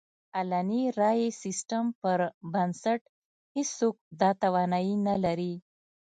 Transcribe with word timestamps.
علني 0.37 0.83
رایې 0.99 1.29
سیستم 1.41 1.85
پر 2.01 2.19
بنسټ 2.51 3.01
هېڅوک 3.55 3.95
دا 4.19 4.29
توانایي 4.41 4.95
نه 5.07 5.15
لري. 5.23 5.53